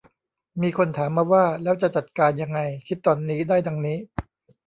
[0.61, 3.97] มีคนถามมาว่า แล้วจะจัดการยังไง คิดตอนนี้ได้ดังนี้